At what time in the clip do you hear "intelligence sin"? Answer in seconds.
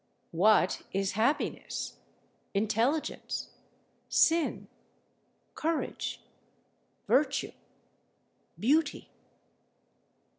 2.55-4.67